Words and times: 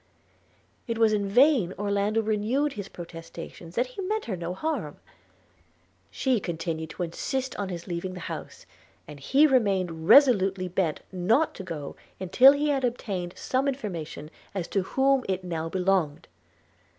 It 0.87 0.97
was 0.97 1.13
in 1.13 1.27
vain 1.27 1.75
Orlando 1.77 2.23
renewed 2.23 2.73
his 2.73 2.89
protestations 2.89 3.75
that 3.75 3.85
he 3.85 4.01
meant 4.01 4.25
her 4.25 4.35
no 4.35 4.55
harm; 4.55 4.97
she 6.09 6.39
continued 6.39 6.89
to 6.89 7.03
insist 7.03 7.55
on 7.57 7.69
his 7.69 7.85
leaving 7.85 8.15
the 8.15 8.21
house, 8.21 8.65
and 9.07 9.19
he 9.19 9.45
remained 9.45 10.07
resolutely 10.09 10.67
bent 10.67 11.01
not 11.11 11.53
to 11.53 11.63
go 11.63 11.95
till 12.31 12.53
he 12.53 12.69
had 12.69 12.83
obtained 12.83 13.37
some 13.37 13.67
information 13.67 14.31
as 14.55 14.67
to 14.69 14.81
whom 14.81 15.23
it 15.29 15.43
now 15.43 15.69
belonged. 15.69 16.27